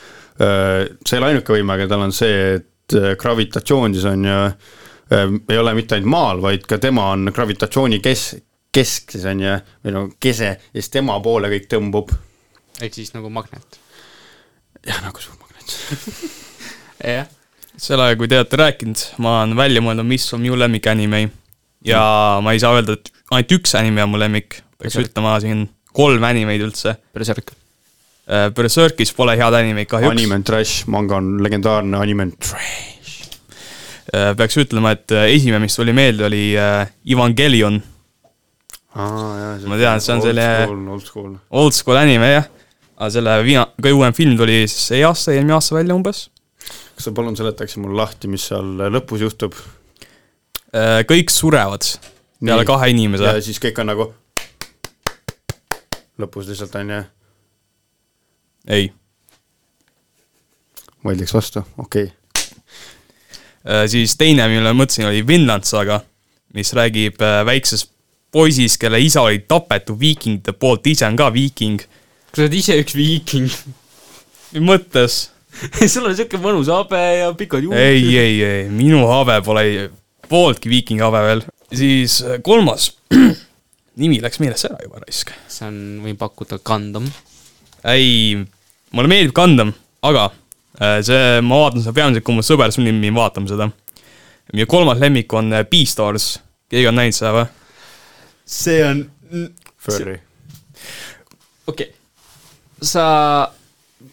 [1.03, 4.41] see ei ole ainuke võime, aga tal on see, et äh, gravitatsioon siis on ju
[5.11, 8.35] ei ole mitte ainult maal, vaid ka tema on gravitatsiooni kes-,
[8.75, 12.13] kesk siis on ju, või no kese ja siis tema poole kõik tõmbub.
[12.81, 13.79] ehk siis nagu magnet.
[14.85, 15.75] jah, nagu suur magnet.
[17.17, 17.29] jah,
[17.77, 21.27] sel ajal, kui te olete rääkinud, ma olen välja mõelnud, mis on minu lemmik anime
[21.85, 22.01] ja
[22.43, 25.11] ma ei saa öelda, et ainult üks anime on mu lemmik, peaks Berserk.
[25.11, 25.65] ütlema siin
[25.97, 26.97] kolm animeid üldse.
[27.15, 27.55] Berserk.
[28.27, 30.11] Berserkis pole head animeid kahjuks.
[30.11, 32.96] anime on trash, manga on legendaarne, anime on trash.
[34.07, 37.81] Äh, peaks ütlema, et äh, esimene, mis tuli meelde, oli äh, Evangelion,
[38.97, 41.33] Ma tean, see on selle- old school.
[41.53, 42.47] old school anime jah,
[42.95, 46.23] aga selle viina-, kõige uuem film tuli see aasta, eelmine aasta välja umbes.
[46.95, 49.59] kas sa palun seletaksid mulle lahti, mis seal lõpus juhtub?
[51.07, 52.67] kõik surevad peale Nii.
[52.67, 53.37] kahe inimese ja.
[53.43, 54.07] siis kõik on nagu
[56.21, 57.01] lõpus lihtsalt on ju,
[58.79, 58.89] ei,
[61.05, 62.26] vaidleks vastu, okei okay..
[63.91, 65.99] Siis teine, millele ma mõtlesin, oli Vinland Saga,
[66.55, 67.91] mis räägib äh, väiksest
[68.31, 71.81] poisist, kelle isa oli tapetud viikingite poolt, ise on ka viiking.
[71.81, 73.49] kas sa oled ise üks viiking?
[74.53, 75.19] mis mõttes?
[75.91, 77.81] sul on siuke mõnus habe ja pikad juuksed.
[77.81, 79.63] ei, ei, ei, minu habe pole
[80.29, 81.45] pooltki viikingi habe veel.
[81.71, 82.91] siis äh, kolmas,
[84.01, 85.33] nimi läks meelest ära juba raisk.
[85.51, 87.07] see on, võin pakkuda Gundam.
[87.87, 88.35] ei,
[88.91, 89.73] mulle meeldib Gundam,
[90.05, 90.43] aga äh,
[90.77, 93.69] see, ma vaatan seda peamiselt, kui mu sõber sunnib mind vaatama seda.
[94.53, 96.37] minu kolmas lemmik on äh, Beastars,
[96.71, 97.45] keegi on näinud seda või?
[98.47, 99.03] see on,
[99.83, 100.17] Furry.
[101.67, 101.93] okei okay.,
[102.81, 103.05] sa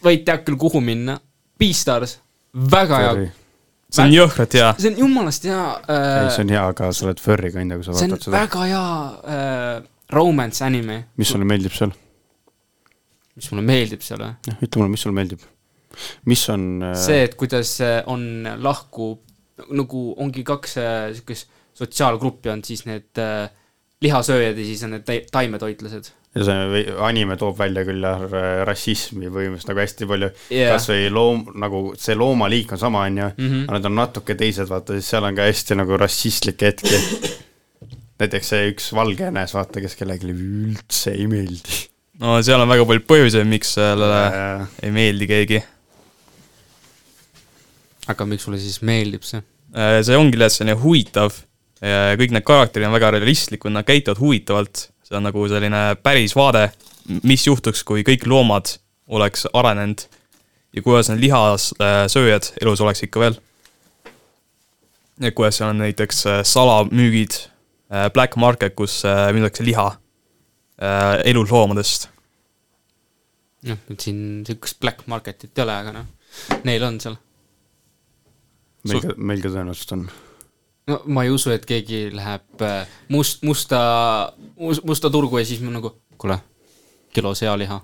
[0.05, 1.19] võid tead küll, kuhu minna.
[1.59, 2.17] Beastars,
[2.71, 3.27] väga hea,
[3.93, 4.71] see on jõhkralt hea.
[4.79, 7.87] see on jumalast hea ei, see äh,, on hea, aga sa oled furry kandja, kui
[7.87, 8.41] sa see on vaatad seda.
[8.41, 8.87] väga hea
[9.35, 9.77] äh,
[10.17, 11.93] romance anime, mis sulle meeldib seal?
[13.35, 15.45] mis mulle meeldib seal või jah, ütle mulle, mis sulle meeldib?
[16.25, 18.25] Mis on äh, see, et kuidas äh, on
[18.63, 19.13] lahku,
[19.71, 23.49] nagu ongi kaks äh, siukest sotsiaalgruppi on siis need äh,
[24.03, 26.11] lihasööjad ja siis on need ta- taimetoitlased.
[26.35, 28.19] ja see anime toob välja küll jah,
[28.67, 33.17] rassismi põhimõtteliselt nagu hästi palju yeah., kas või loom, nagu see loomaliik on sama, on
[33.21, 33.61] ju, Mhm.
[33.69, 36.99] aga nad on natuke teised, vaata, siis seal on ka hästi nagu rassistlikke hetki.
[38.19, 41.79] näiteks see üks valge jänes, vaata, kes kellelegi üldse ei meeldi.
[42.19, 44.21] no seal on väga palju põhjuseid, miks sellele
[44.83, 45.63] ei meeldi keegi.
[48.11, 49.41] Aga miks sulle siis meeldib see?
[49.75, 51.41] Äh, see ongi lihtsalt selline huvitav,
[51.85, 56.69] kõik need karakterid on väga realistlikud, nad käituvad huvitavalt, see on nagu selline päris vaade,
[57.27, 58.71] mis juhtuks, kui kõik loomad
[59.13, 60.05] oleks arenenud
[60.75, 63.37] ja kuidas need lihasööjad elus oleks ikka veel.
[65.21, 67.37] ja kuidas seal on näiteks äh, salamüügid,
[68.13, 72.09] black market, kus äh, müüakse liha äh, elusloomadest.
[73.69, 76.09] noh, et siin siukest black market'it ei ole, aga noh,
[76.67, 77.15] neil on seal.
[78.89, 80.05] Meil ka, meil ka tõenäoliselt on.
[80.91, 83.81] no ma ei usu, et keegi läheb äh, must, musta,
[84.57, 86.39] musta turgu ja siis ma nagu, kuule,
[87.15, 87.81] kilo sealiha.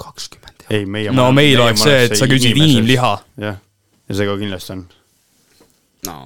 [0.00, 0.76] kakskümmend eurot.
[0.78, 3.16] ei, meie no meil oleks see, et sa küsid inimliha.
[3.46, 3.58] jah,
[4.08, 4.86] ja see ka kindlasti on.
[6.08, 6.16] no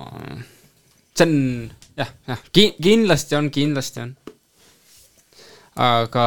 [1.14, 1.34] see on
[1.96, 4.14] jah, jah, ki-, kindlasti on, kindlasti on.
[5.76, 6.24] aga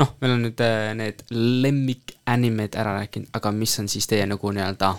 [0.00, 4.52] noh, meil on nüüd äh, need lemmikanimed ära rääkinud, aga mis on siis teie nagu
[4.52, 4.94] nii-öelda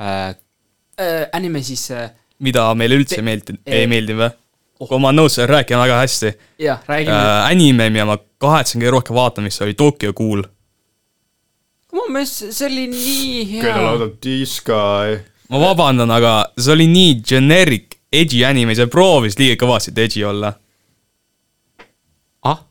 [0.00, 0.34] äh,
[1.00, 2.10] äh, anime siis äh,
[2.44, 4.36] mida meile üldse Te- ei meeldinud, eh, ei meeldinud või?
[4.80, 6.30] kui ma olen nõus, sa räägid väga hästi
[6.64, 7.50] jah, räägime äh,.
[7.50, 10.46] anime, mida ma kahetsen kõige rohkem vaatama, mis oli Tokyo Ghoul.
[11.92, 13.76] mu meelest see oli nii hea.
[13.76, 14.80] laudab diska.
[15.52, 20.54] ma vabandan, aga see oli nii generic, edgy anime, see proovis liiga kõvasti edgy olla.
[22.48, 22.64] ah,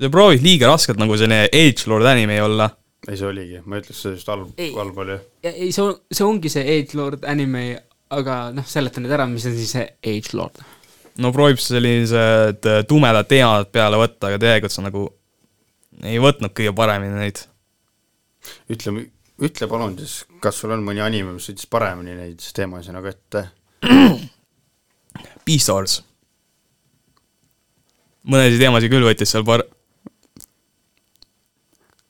[0.00, 2.70] see proovis liiga raskelt nagu selline edgelord anime olla.
[3.10, 4.70] ei, see oligi, ma ütleks, see just halb, Ei.
[4.76, 5.16] halb oli.
[5.46, 7.64] ei, see, see ongi see Agelord anime,
[8.14, 10.60] aga noh, seleta nüüd ära, mis on siis see Agelord.
[11.20, 15.06] no proovib sellised äh, tumedad teemad peale võtta, aga tegelikult see nagu
[16.06, 17.42] ei võtnud kõige paremini neid.
[18.72, 18.94] ütle,
[19.42, 23.48] ütle palun siis, kas sul on mõni anime, mis võttis paremini neid teemasid nagu ette?
[25.46, 26.00] Beastars.
[28.30, 29.66] mõnesid teemasid küll võttis seal par-,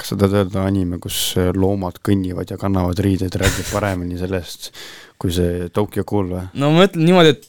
[0.00, 4.70] kas sa tahad öelda anime, kus loomad kõnnivad ja kannavad riideid, räägib paremini sellest
[5.20, 6.44] kui see Tokyo Ghoul või?
[6.60, 7.42] no ma ütlen niimoodi, et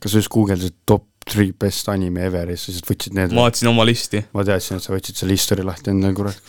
[0.00, 3.70] kas sa just guugeldasid top three best anime ever ja siis võtsid need ma vaatasin
[3.70, 4.24] oma listi.
[4.36, 6.40] ma teadsin, et sa võtsid selle history lahti endale, kurat.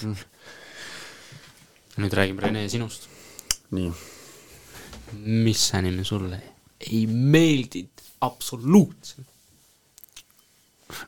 [1.99, 3.10] nüüd räägime Rene sinust.
[3.75, 3.91] nii,
[5.43, 6.41] mis anime sulle
[6.86, 9.28] ei meeldinud absoluutselt?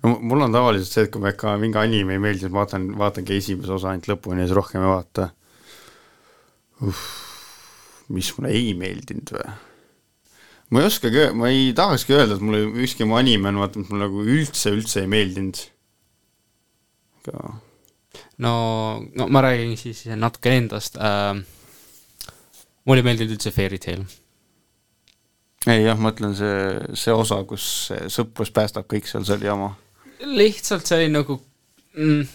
[0.04, 2.64] No mul on tavaliselt see, et kui ma ikka mingi anime ei meeldi, siis ma
[2.64, 5.30] vaatan, vaatangi esimese osa ainult lõpuni ja siis rohkem ei vaata.
[8.16, 9.56] mis mulle ei meeldinud või?
[10.72, 13.92] ma ei oskagi, ma ei tahakski öelda, et mulle ükski mu anime on vaata, mis
[13.92, 15.64] mulle nagu üldse, üldse ei meeldinud.
[17.24, 17.56] aga
[18.44, 18.54] no,
[19.16, 21.40] no ma räägin siis natuke endast äh,.
[22.86, 24.06] mulle ei meeldinud üldse Fairy Tail.
[25.68, 26.58] Ei jah, ma ütlen see,
[26.96, 29.72] see osa, kus see sõprus päästab kõik seal, see oli jama.
[30.24, 31.40] lihtsalt see oli nagu
[31.98, 32.28] mm,,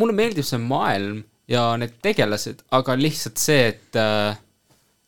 [0.00, 4.38] mulle meeldib see maailm ja need tegelased, aga lihtsalt see, et äh,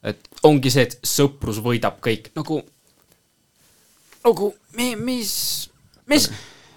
[0.02, 2.61] et ongi see, et sõprus võidab kõik, nagu
[4.22, 5.35] nagu me, mis,
[6.11, 6.28] mis,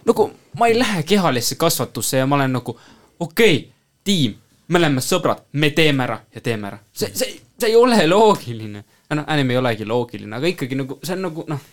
[0.06, 2.75] nagu ma ei lähe kehalisse kasvatusse ja ma olen nagu
[3.19, 3.63] okei okay,,
[4.06, 4.36] tiim,
[4.67, 6.80] me oleme sõbrad, me teeme ära ja teeme ära.
[6.93, 8.84] see, see, see ei ole loogiline.
[9.13, 11.67] noh, anime ei olegi loogiline, aga ikkagi nagu see on nagu noh,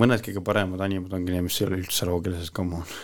[0.00, 2.96] mõned kõige paremad animed ongi need, mis ei ole üldse loogilised, come on.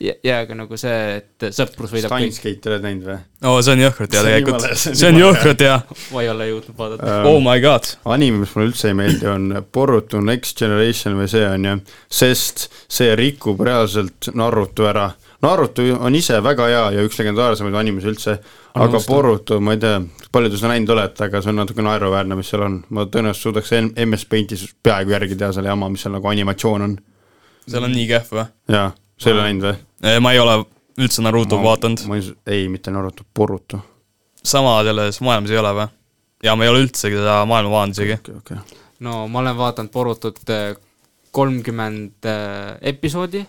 [0.00, 2.32] ja, ja aga nagu see, et sõprus võidab kõik.
[2.34, 3.18] Steinskate oled näinud või?
[3.46, 5.76] oo, see on jõhkralt hea See on tegelikult see, on jõhkralt hea.
[6.14, 7.18] ma ei ole jõudnud vaadata.
[7.28, 7.90] Oh my god.
[8.16, 11.76] anime, mis mulle üldse ei meeldi, on Boruto Next Generation või see on ju,
[12.22, 15.10] sest see rikub reaalselt Naruto ära.
[15.44, 18.38] Naruto on ise väga hea ja üks legendaarsemaid animes üldse,
[18.74, 19.00] aga.
[19.06, 19.98] Boruto, ma ei tea,
[20.32, 22.78] palju te seda näinud olete, aga see on natuke naeruväärne, mis seal on.
[22.88, 23.74] ma tõenäoliselt suudaks
[24.06, 26.96] MS Paintis peaaegu järgi teha selle jama, mis seal nagu animatsioon on.
[27.68, 28.46] seal on nii kehv või?
[28.72, 28.88] jaa,
[29.18, 30.16] sa ei ole näinud või?
[30.20, 30.56] ma ei ole
[31.00, 32.06] üldse Naruto vaadanud.
[32.08, 33.80] ma ei, ei, mitte Naruto, Boruto.
[34.44, 35.88] sama selles maailmas ei ole või?
[36.44, 38.18] ja ma ei ole üldse seda maailma vaadanud isegi.
[38.20, 38.80] okei, okei.
[39.06, 40.42] no ma olen vaadanud Borutut
[41.36, 42.30] kolmkümmend
[42.80, 43.44] episoodi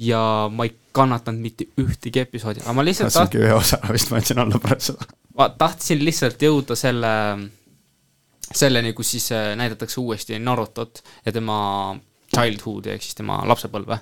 [0.00, 4.20] ja ma ei kannatanud mitte ühtegi episoodi, aga ma lihtsalt tahtsingi ühe osa vist, ma
[4.20, 5.08] andsin alla pärast seda.
[5.38, 7.12] ma tahtsin lihtsalt jõuda selle,
[8.50, 11.58] selleni, kus siis äh, näidatakse uuesti Narutot ja tema
[12.30, 14.00] childhood'i ehk siis tema lapsepõlve.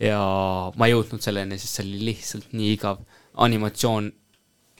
[0.00, 0.20] Ja
[0.76, 3.00] ma ei jõudnud selleni, sest see oli lihtsalt nii igav
[3.46, 4.10] animatsioon.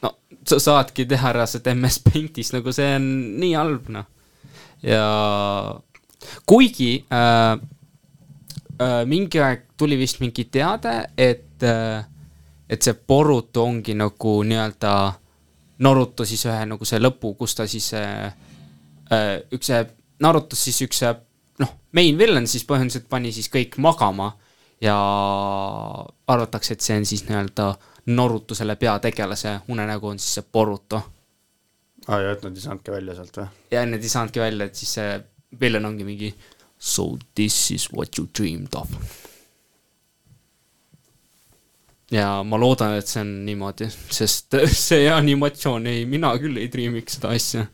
[0.03, 0.13] no
[0.47, 3.07] sa saadki teha ära seda MS Paintis, nagu see on
[3.41, 4.09] nii halb, noh.
[4.85, 5.07] ja
[6.49, 7.55] kuigi äh,
[8.81, 12.05] äh, mingi aeg tuli vist mingi teade, et äh,
[12.69, 14.93] et see Boruto ongi nagu nii-öelda
[15.85, 18.33] Naruto siis ühe nagu see lõpu, kus ta siis äh,
[19.13, 19.71] äh, üks
[20.21, 21.03] Narutos siis üks
[21.61, 24.33] noh, main villain siis põhimõtteliselt pani siis kõik magama
[24.81, 24.97] ja
[26.27, 27.75] arvatakse, et see on siis nii-öelda
[28.07, 31.03] Naruto selle peategelase unenägu on siis see Boruto.
[32.07, 33.47] aa ah, ja et nad ei saanudki välja sealt või?
[33.71, 35.17] ja nad ei saanudki välja, et siis see
[35.61, 36.35] villain ongi mingi
[36.79, 38.93] so this is what you dreamed of
[42.13, 44.59] ja ma loodan, et see on niimoodi, sest
[44.89, 47.67] see animatsioon ei, mina küll ei triimiks seda asja.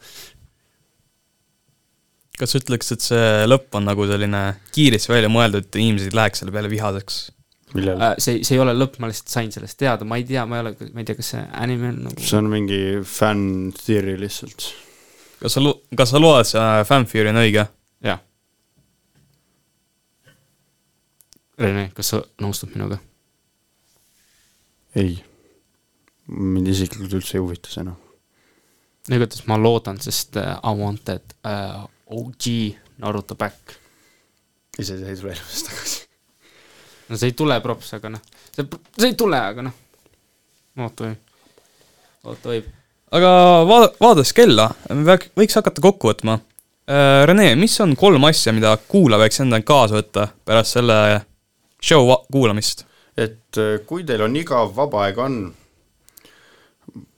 [2.38, 4.42] Kas sa ütleks, et see lõpp on nagu selline
[4.74, 7.22] kiiresti välja mõeldud, et inimesed ei läheks selle peale vihaseks?
[7.74, 8.00] millal?
[8.00, 10.58] Äh, see, see ei ole lõpp, ma lihtsalt sain sellest teada, ma ei tea, ma
[10.58, 13.44] ei ole, ma ei tea, kas see anime on nagu see on mingi fan
[13.78, 14.68] theory lihtsalt.
[15.40, 15.64] kas sa,
[15.98, 17.66] kas sa loed, see fan theory on õige?
[18.04, 18.20] jah.
[21.62, 23.00] Rene, kas sa nõustud minuga?
[24.98, 25.16] ei,
[26.28, 27.96] mind isiklikult üldse ei huvita see noh.
[29.08, 32.48] igatahes ma loodan, sest uh, I wanted uh, OG
[33.02, 33.78] Naruto back.
[34.78, 35.98] ise see ei tule elust tagasi.
[37.08, 39.74] no see ei tule props, aga noh, see, see ei tule, aga noh,
[40.84, 41.34] oota võib,
[42.28, 42.70] oota võib.
[43.18, 43.32] aga
[43.68, 46.38] vaada-, vaadates kella, me võiks hakata kokku võtma.
[46.92, 50.96] Äh, Rene, mis on kolm asja, mida kuulaja võiks endale kaasa võtta pärast selle
[51.82, 52.86] show kuulamist?
[53.16, 55.40] et äh, kui teil on igav, vaba aeg on,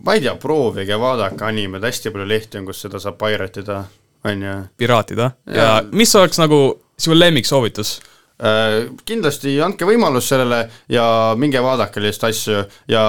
[0.05, 3.85] ma ei tea, proovige vaadake animed, hästi palju lehti on, kus seda saab pirate ida,
[4.25, 4.57] on ju.
[4.81, 6.61] piraatida ja, ja mis oleks nagu
[6.99, 7.97] sinu lemmiksoovitus?
[8.45, 11.07] Äh, kindlasti andke võimalus sellele ja
[11.39, 13.03] minge vaadake lihtsalt asju ja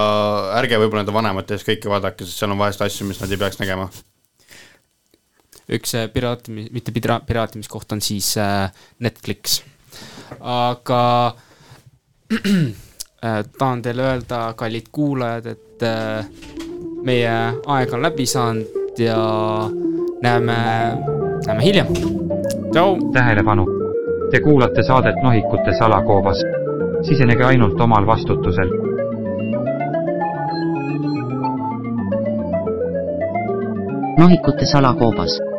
[0.59, 3.41] ärge võib-olla nende vanemate ees kõike vaadake, sest seal on vahest asju, mis nad ei
[3.41, 3.89] peaks nägema.
[5.65, 8.69] üks piraatimi-, mitte pira-, piraatimiskoht on siis äh,
[9.01, 9.61] Netflix,
[10.39, 11.03] aga
[13.25, 16.25] Äh, tahan teile öelda, kallid kuulajad, et äh,
[17.07, 17.31] meie
[17.65, 19.17] aeg on läbi saanud ja
[20.21, 20.53] näeme,
[21.47, 21.87] näeme hiljem.
[22.71, 22.97] tšau.
[23.13, 23.65] tähelepanu.
[24.31, 26.37] Te kuulate saadet Nohikute salakoobas.
[27.01, 28.69] sisenege ainult omal vastutusel.
[34.19, 35.54] nohikute salakoobas